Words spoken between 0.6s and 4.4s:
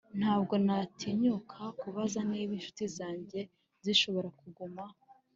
natinyuka kubaza niba inshuti zanjye zishobora